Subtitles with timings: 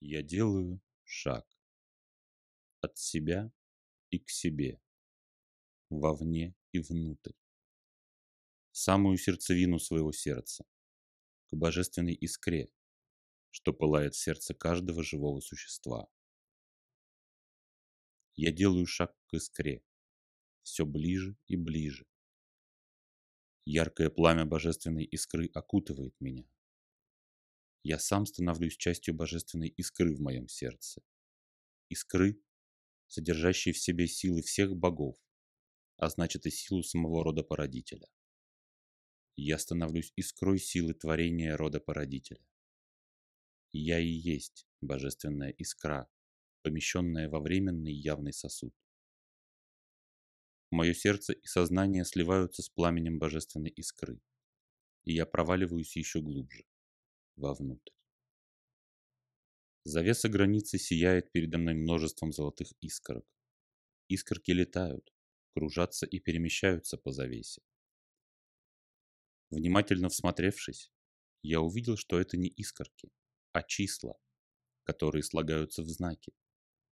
[0.00, 1.46] Я делаю шаг
[2.80, 3.52] от себя
[4.08, 4.80] и к себе,
[5.90, 7.34] вовне и внутрь,
[8.70, 10.64] в самую сердцевину своего сердца,
[11.50, 12.72] к божественной искре,
[13.50, 16.08] что пылает сердце каждого живого существа.
[18.36, 19.84] Я делаю шаг к искре,
[20.62, 22.06] все ближе и ближе.
[23.66, 26.48] Яркое пламя божественной искры окутывает меня.
[27.82, 31.02] Я сам становлюсь частью божественной искры в моем сердце.
[31.88, 32.40] Искры,
[33.06, 35.16] содержащей в себе силы всех богов,
[35.96, 38.06] а значит и силу самого рода породителя.
[39.36, 42.44] Я становлюсь искрой силы творения рода породителя.
[43.72, 46.08] Я и есть божественная искра,
[46.62, 48.74] помещенная во временный явный сосуд.
[50.70, 54.20] Мое сердце и сознание сливаются с пламенем божественной искры,
[55.04, 56.64] и я проваливаюсь еще глубже,
[57.40, 57.92] вовнутрь.
[59.84, 63.24] Завеса границы сияет передо мной множеством золотых искорок.
[64.08, 65.12] Искорки летают,
[65.54, 67.62] кружатся и перемещаются по завесе.
[69.50, 70.92] Внимательно всмотревшись,
[71.42, 73.08] я увидел, что это не искорки,
[73.52, 74.14] а числа,
[74.84, 76.32] которые слагаются в знаки,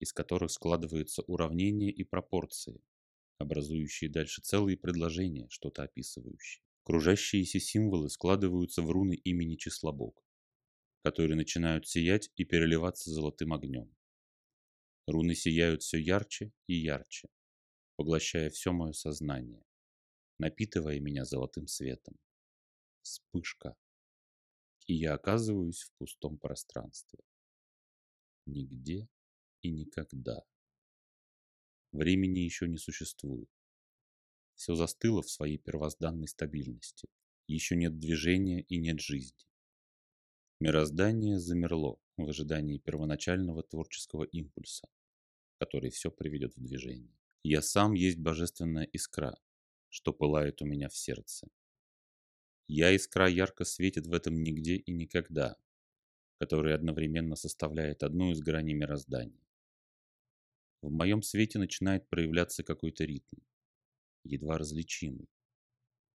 [0.00, 2.82] из которых складываются уравнения и пропорции,
[3.38, 6.64] образующие дальше целые предложения, что-то описывающие.
[6.84, 10.24] Кружащиеся символы складываются в руны имени числа Бог,
[11.02, 13.94] которые начинают сиять и переливаться золотым огнем.
[15.06, 17.28] Руны сияют все ярче и ярче,
[17.96, 19.64] поглощая все мое сознание,
[20.38, 22.18] напитывая меня золотым светом.
[23.02, 23.74] Вспышка.
[24.86, 27.20] И я оказываюсь в пустом пространстве.
[28.44, 29.08] Нигде
[29.62, 30.42] и никогда.
[31.92, 33.48] Времени еще не существует.
[34.56, 37.08] Все застыло в своей первозданной стабильности.
[37.46, 39.47] Еще нет движения и нет жизни.
[40.60, 44.88] Мироздание замерло в ожидании первоначального творческого импульса,
[45.60, 47.16] который все приведет в движение.
[47.44, 49.38] Я сам есть божественная искра,
[49.88, 51.48] что пылает у меня в сердце.
[52.66, 55.56] Я искра ярко светит в этом нигде и никогда,
[56.40, 59.46] который одновременно составляет одну из граней мироздания.
[60.82, 63.36] В моем свете начинает проявляться какой-то ритм,
[64.24, 65.28] едва различимый,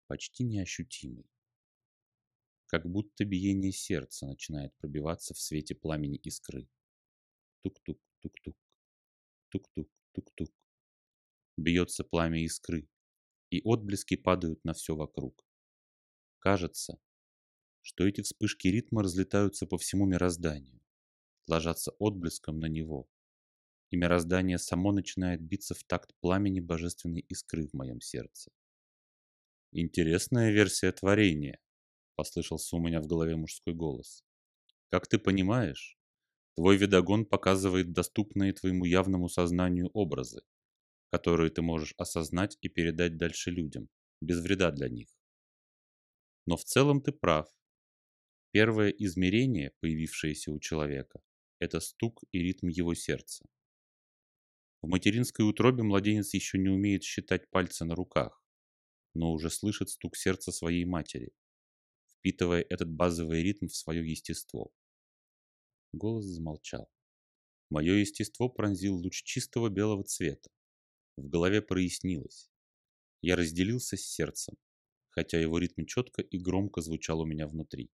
[0.07, 1.29] почти неощутимый.
[2.69, 6.69] Как будто биение сердца начинает пробиваться в свете пламени искры.
[7.63, 8.55] Тук-тук, тук-тук,
[9.49, 10.51] тук-тук, тук-тук.
[11.57, 12.87] Бьется пламя искры,
[13.49, 15.43] и отблески падают на все вокруг.
[16.37, 16.99] Кажется,
[17.81, 20.79] что эти вспышки ритма разлетаются по всему мирозданию,
[21.47, 23.09] ложатся отблеском на него,
[23.89, 28.51] и мироздание само начинает биться в такт пламени божественной искры в моем сердце.
[29.71, 31.59] «Интересная версия творения»,—
[32.19, 34.25] послышался у меня в голове мужской голос.
[34.89, 35.97] «Как ты понимаешь,
[36.57, 40.41] твой видогон показывает доступные твоему явному сознанию образы,
[41.11, 43.87] которые ты можешь осознать и передать дальше людям,
[44.19, 45.07] без вреда для них.
[46.45, 47.47] Но в целом ты прав.
[48.51, 51.21] Первое измерение, появившееся у человека,
[51.59, 53.45] это стук и ритм его сердца.
[54.81, 58.43] В материнской утробе младенец еще не умеет считать пальцы на руках,
[59.13, 61.31] но уже слышит стук сердца своей матери,
[62.19, 64.71] впитывая этот базовый ритм в свое естество.
[65.93, 66.89] Голос замолчал.
[67.69, 70.49] Мое естество пронзил луч чистого белого цвета.
[71.17, 72.49] В голове прояснилось.
[73.21, 74.55] Я разделился с сердцем,
[75.09, 77.91] хотя его ритм четко и громко звучал у меня внутри.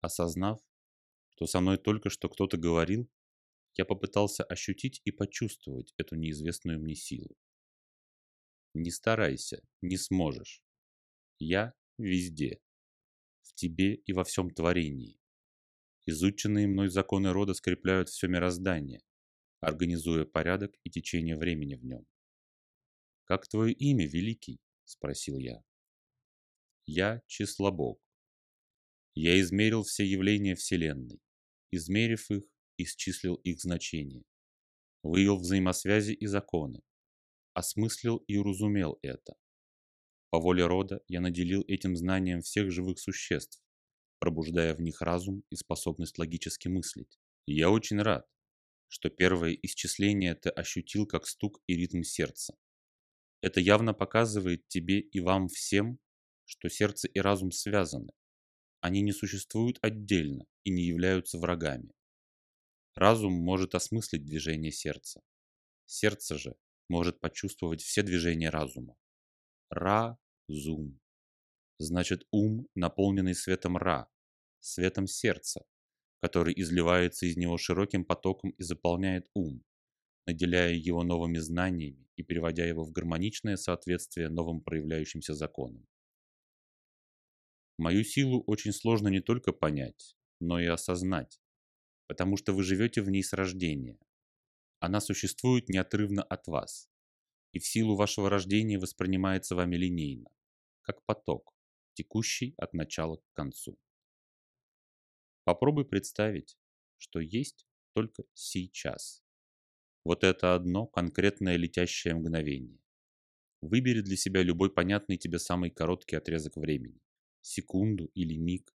[0.00, 0.60] Осознав,
[1.30, 3.08] что со мной только что кто-то говорил,
[3.74, 7.36] я попытался ощутить и почувствовать эту неизвестную мне силу.
[8.74, 10.62] Не старайся, не сможешь.
[11.38, 12.60] Я везде.
[13.52, 15.20] В тебе и во всем творении.
[16.06, 19.02] Изученные мной законы рода скрепляют все мироздание,
[19.60, 22.06] организуя порядок и течение времени в нем.
[23.24, 25.62] «Как твое имя, Великий?»– спросил я.
[26.86, 28.00] «Я Числобог.
[29.14, 31.20] Я измерил все явления Вселенной.
[31.70, 32.44] Измерив их,
[32.78, 34.24] исчислил их значение,
[35.02, 36.82] вывел взаимосвязи и законы,
[37.54, 39.34] осмыслил и уразумел это.
[40.32, 43.62] По воле рода я наделил этим знанием всех живых существ,
[44.18, 47.18] пробуждая в них разум и способность логически мыслить.
[47.44, 48.26] И я очень рад,
[48.88, 52.56] что первое исчисление ты ощутил как стук и ритм сердца.
[53.42, 55.98] Это явно показывает тебе и вам всем,
[56.46, 58.14] что сердце и разум связаны.
[58.80, 61.92] Они не существуют отдельно и не являются врагами.
[62.94, 65.20] Разум может осмыслить движение сердца.
[65.84, 66.54] Сердце же
[66.88, 68.96] может почувствовать все движения разума.
[70.48, 71.00] Ра-зум.
[71.78, 74.08] Значит, ум, наполненный светом Ра,
[74.60, 75.64] светом сердца,
[76.20, 79.64] который изливается из него широким потоком и заполняет ум,
[80.26, 85.86] наделяя его новыми знаниями и переводя его в гармоничное соответствие новым проявляющимся законам.
[87.78, 91.40] Мою силу очень сложно не только понять, но и осознать,
[92.06, 93.98] потому что вы живете в ней с рождения.
[94.78, 96.91] Она существует неотрывно от вас,
[97.52, 100.30] и в силу вашего рождения воспринимается вами линейно,
[100.82, 101.54] как поток,
[101.94, 103.78] текущий от начала к концу.
[105.44, 106.56] Попробуй представить,
[106.98, 109.22] что есть только сейчас.
[110.04, 112.78] Вот это одно конкретное летящее мгновение.
[113.60, 117.00] Выбери для себя любой понятный тебе самый короткий отрезок времени,
[117.40, 118.74] секунду или миг,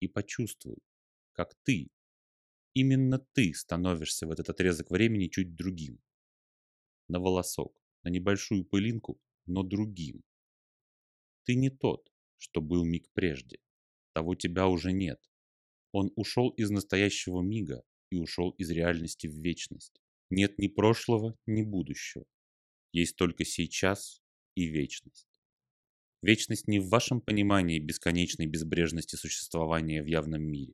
[0.00, 0.78] и почувствуй,
[1.32, 1.90] как ты,
[2.74, 6.00] именно ты становишься в этот отрезок времени чуть другим.
[7.08, 10.22] На волосок, на небольшую пылинку, но другим.
[11.44, 13.58] Ты не тот, что был миг прежде.
[14.12, 15.20] Того тебя уже нет.
[15.92, 20.00] Он ушел из настоящего мига и ушел из реальности в вечность.
[20.30, 22.24] Нет ни прошлого, ни будущего.
[22.92, 24.22] Есть только сейчас
[24.54, 25.28] и вечность.
[26.22, 30.72] Вечность не в вашем понимании бесконечной безбрежности существования в явном мире,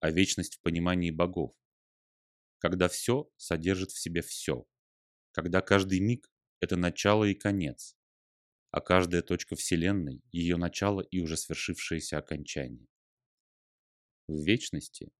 [0.00, 1.54] а вечность в понимании богов.
[2.58, 4.66] Когда все содержит в себе все.
[5.32, 6.29] Когда каждый миг–
[6.60, 7.96] это начало и конец,
[8.70, 12.86] а каждая точка Вселенной– ее начало и уже свершившееся окончание.
[14.28, 15.10] В вечности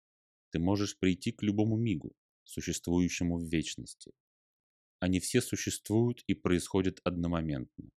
[0.50, 2.14] ты можешь прийти к любому мигу,
[2.44, 4.12] существующему в вечности.
[5.00, 7.90] Они все существуют и происходят одномоментно.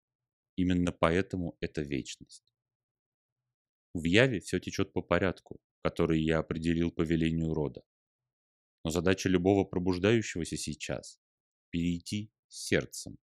[0.57, 2.55] Именно поэтому это вечность.
[3.95, 7.83] В Яве все течет по порядку, который я определил по велению рода.
[8.85, 11.19] Но задача любого пробуждающегося сейчас–
[11.71, 13.19] перейти сердцем,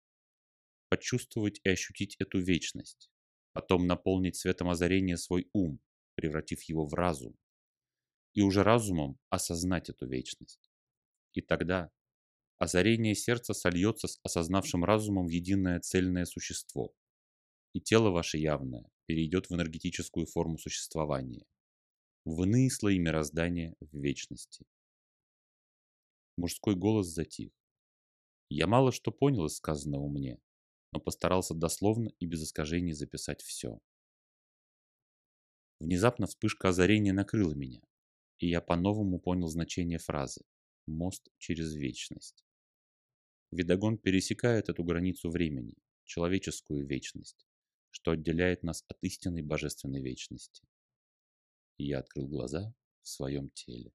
[0.88, 3.10] почувствовать и ощутить эту вечность,
[3.52, 5.80] потом наполнить светом озарения свой ум,
[6.14, 7.36] превратив его в разум,
[8.34, 10.70] и уже разумом осознать эту вечность.
[11.32, 11.90] И тогда
[12.58, 16.94] озарение сердца сольется с осознавшим разумом в единое цельное существо,
[17.72, 21.46] и тело ваше явное перейдет в энергетическую форму существования,
[22.24, 24.66] в иные слои мироздания в вечности.
[26.36, 27.52] Мужской голос затих.
[28.48, 30.38] Я мало что понял из сказанного мне,
[30.92, 33.78] но постарался дословно и без искажений записать все.
[35.80, 37.82] Внезапно вспышка озарения накрыла меня,
[38.38, 40.42] и я по-новому понял значение фразы
[40.86, 42.44] мост через вечность.
[43.50, 45.74] Видогон пересекает эту границу времени,
[46.04, 47.46] человеческую вечность,
[47.90, 50.66] что отделяет нас от истинной божественной вечности.
[51.78, 53.92] И я открыл глаза в своем теле.